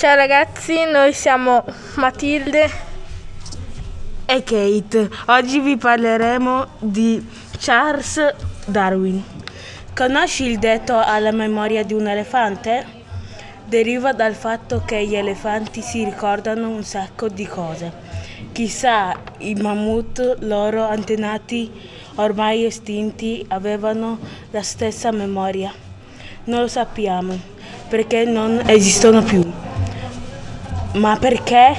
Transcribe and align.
Ciao 0.00 0.14
ragazzi, 0.14 0.86
noi 0.90 1.12
siamo 1.12 1.62
Matilde 1.96 2.70
e 4.24 4.42
Kate. 4.42 5.10
Oggi 5.26 5.60
vi 5.60 5.76
parleremo 5.76 6.66
di 6.78 7.22
Charles 7.58 8.34
Darwin. 8.64 9.22
Conosci 9.94 10.44
il 10.44 10.58
detto 10.58 10.98
alla 10.98 11.32
memoria 11.32 11.84
di 11.84 11.92
un 11.92 12.06
elefante? 12.06 12.86
Deriva 13.66 14.14
dal 14.14 14.32
fatto 14.32 14.84
che 14.86 15.04
gli 15.04 15.14
elefanti 15.14 15.82
si 15.82 16.02
ricordano 16.02 16.70
un 16.70 16.82
sacco 16.82 17.28
di 17.28 17.46
cose. 17.46 17.92
Chissà, 18.52 19.14
i 19.40 19.52
mammut, 19.52 20.38
loro 20.40 20.82
antenati 20.82 21.70
ormai 22.14 22.64
estinti, 22.64 23.44
avevano 23.48 24.18
la 24.50 24.62
stessa 24.62 25.10
memoria. 25.10 25.70
Non 26.44 26.60
lo 26.60 26.68
sappiamo 26.68 27.38
perché 27.86 28.24
non 28.24 28.62
esistono 28.64 29.22
più 29.22 29.68
ma 30.92 31.16
perché 31.16 31.76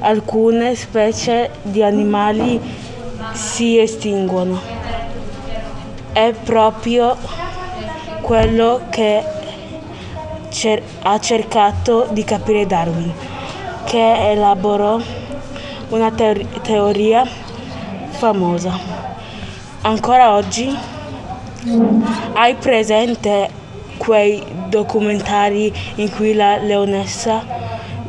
alcune 0.00 0.74
specie 0.74 1.50
di 1.62 1.82
animali 1.82 2.60
si 3.32 3.78
estinguono. 3.78 4.60
È 6.12 6.32
proprio 6.44 7.16
quello 8.20 8.82
che 8.90 9.22
cer- 10.48 10.82
ha 11.02 11.18
cercato 11.18 12.08
di 12.10 12.24
capire 12.24 12.66
Darwin, 12.66 13.12
che 13.84 14.30
elaborò 14.30 14.98
una 15.88 16.10
teor- 16.12 16.60
teoria 16.62 17.26
famosa. 18.10 18.78
Ancora 19.82 20.34
oggi 20.34 20.74
hai 22.34 22.54
presente 22.54 23.50
quei 23.96 24.42
documentari 24.68 25.72
in 25.96 26.10
cui 26.10 26.34
la 26.34 26.56
leonessa 26.56 27.63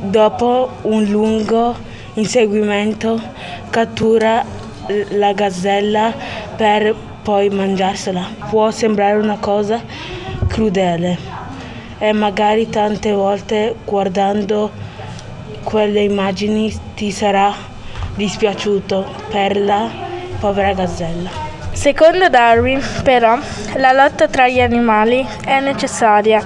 Dopo 0.05 0.69
un 0.83 1.03
lungo 1.05 1.75
inseguimento 2.13 3.19
cattura 3.71 4.45
la 5.09 5.33
gazzella 5.33 6.13
per 6.55 6.95
poi 7.23 7.49
mangiarsela. 7.49 8.27
Può 8.49 8.69
sembrare 8.69 9.17
una 9.17 9.37
cosa 9.39 9.81
crudele 10.47 11.17
e 11.97 12.13
magari 12.13 12.69
tante 12.69 13.11
volte 13.13 13.75
guardando 13.83 14.69
quelle 15.63 16.01
immagini 16.01 16.71
ti 16.93 17.09
sarà 17.11 17.51
dispiaciuto 18.15 19.05
per 19.29 19.57
la 19.57 19.89
povera 20.39 20.73
gazzella. 20.73 21.45
Secondo 21.71 22.29
Darwin, 22.29 22.81
però, 23.03 23.37
la 23.75 23.91
lotta 23.91 24.27
tra 24.29 24.47
gli 24.47 24.61
animali 24.61 25.27
è 25.43 25.59
necessaria 25.59 26.41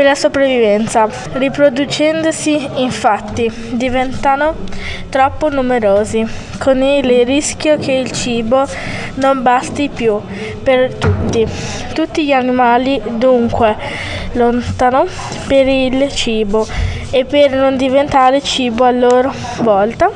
per 0.00 0.08
la 0.08 0.14
sopravvivenza. 0.14 1.06
Riproducendosi, 1.32 2.68
infatti, 2.76 3.52
diventano 3.72 4.54
troppo 5.10 5.50
numerosi, 5.50 6.26
con 6.58 6.80
il 6.82 7.26
rischio 7.26 7.76
che 7.76 7.92
il 7.92 8.10
cibo 8.10 8.66
non 9.16 9.42
basti 9.42 9.90
più 9.92 10.18
per 10.62 10.94
tutti. 10.94 11.46
Tutti 11.92 12.24
gli 12.24 12.32
animali 12.32 12.98
dunque 13.10 13.76
lottano 14.32 15.04
per 15.46 15.68
il 15.68 16.10
cibo 16.14 16.66
e 17.10 17.26
per 17.26 17.50
non 17.50 17.76
diventare 17.76 18.40
cibo 18.40 18.84
a 18.84 18.92
loro 18.92 19.34
volta. 19.60 20.10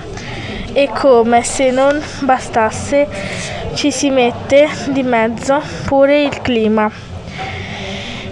E 0.72 0.88
come 0.98 1.42
se 1.42 1.70
non 1.70 2.02
bastasse 2.20 3.06
ci 3.74 3.90
si 3.90 4.08
mette 4.08 4.66
di 4.88 5.02
mezzo 5.02 5.60
pure 5.84 6.22
il 6.22 6.40
clima. 6.40 6.90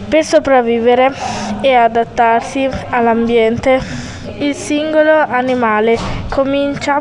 Per 0.09 0.25
sopravvivere 0.25 1.42
e 1.63 1.73
adattarsi 1.75 2.69
all'ambiente, 2.91 3.81
il 4.39 4.55
singolo 4.55 5.13
animale 5.13 5.97
comincia 6.29 7.01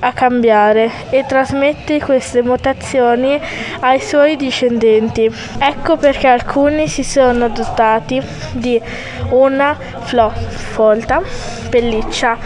a 0.00 0.12
cambiare 0.12 0.90
e 1.10 1.24
trasmette 1.26 2.00
queste 2.00 2.42
mutazioni 2.42 3.40
ai 3.80 4.00
suoi 4.00 4.36
discendenti. 4.36 5.30
Ecco 5.58 5.96
perché 5.96 6.26
alcuni 6.26 6.88
si 6.88 7.02
sono 7.02 7.48
dotati 7.48 8.22
di 8.52 8.80
una 9.30 9.76
folta 9.76 11.22
pelliccia 11.68 12.36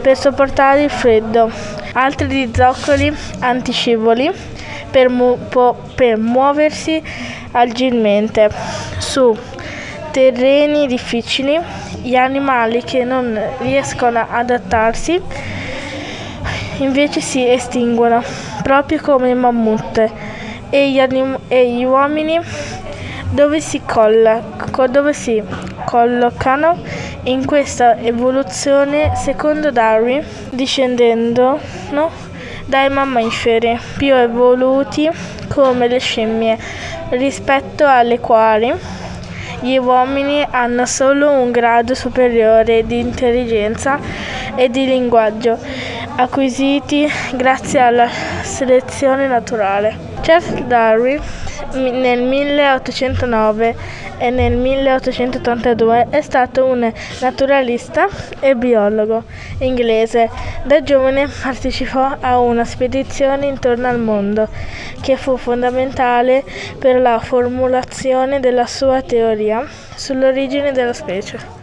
per 0.00 0.16
sopportare 0.16 0.84
il 0.84 0.90
freddo, 0.90 1.50
altri 1.92 2.26
di 2.26 2.50
zoccoli 2.54 3.14
antiscivoli 3.40 4.30
per, 4.90 5.08
mu- 5.08 5.38
po- 5.48 5.76
per 5.94 6.18
muoversi 6.18 7.02
agilmente 7.52 8.50
su 8.98 9.36
terreni 10.14 10.86
difficili. 10.86 11.58
Gli 12.00 12.14
animali 12.14 12.84
che 12.84 13.02
non 13.02 13.36
riescono 13.58 14.20
ad 14.20 14.48
adattarsi 14.50 15.20
invece 16.78 17.20
si 17.20 17.48
estinguono, 17.50 18.22
proprio 18.62 19.00
come 19.00 19.30
i 19.30 19.34
mammut 19.34 20.12
e 20.70 20.90
gli, 20.92 21.00
anim- 21.00 21.40
e 21.48 21.68
gli 21.72 21.82
uomini 21.82 22.38
dove 23.30 23.60
si, 23.60 23.80
colla- 23.84 24.40
dove 24.88 25.12
si 25.12 25.42
collocano 25.84 26.78
in 27.24 27.44
questa 27.44 27.98
evoluzione 27.98 29.16
secondo 29.16 29.72
Darwin 29.72 30.24
discendendo 30.50 31.58
no? 31.90 32.10
dai 32.66 32.88
mammiferi 32.88 33.78
più 33.96 34.14
evoluti 34.14 35.10
come 35.52 35.88
le 35.88 35.98
scimmie, 35.98 36.58
rispetto 37.10 37.86
alle 37.86 38.18
quali 38.20 38.72
gli 39.60 39.76
uomini 39.76 40.44
hanno 40.48 40.86
solo 40.86 41.30
un 41.30 41.50
grado 41.50 41.94
superiore 41.94 42.86
di 42.86 42.98
intelligenza 42.98 43.98
e 44.54 44.68
di 44.68 44.86
linguaggio, 44.86 45.58
acquisiti 46.16 47.06
grazie 47.34 47.80
alla 47.80 48.08
selezione 48.08 49.26
naturale. 49.26 50.03
Charles 50.24 50.54
Darwin 50.64 51.20
nel 51.74 52.22
1809 52.22 53.76
e 54.16 54.30
nel 54.30 54.56
1882 54.56 56.06
è 56.08 56.22
stato 56.22 56.64
un 56.64 56.90
naturalista 57.20 58.08
e 58.40 58.56
biologo 58.56 59.24
inglese. 59.58 60.30
Da 60.62 60.82
giovane 60.82 61.28
partecipò 61.28 62.16
a 62.20 62.38
una 62.38 62.64
spedizione 62.64 63.44
intorno 63.44 63.86
al 63.86 63.98
mondo 63.98 64.48
che 65.02 65.18
fu 65.18 65.36
fondamentale 65.36 66.42
per 66.78 67.02
la 67.02 67.18
formulazione 67.18 68.40
della 68.40 68.64
sua 68.64 69.02
teoria 69.02 69.62
sull'origine 69.94 70.72
della 70.72 70.94
specie. 70.94 71.53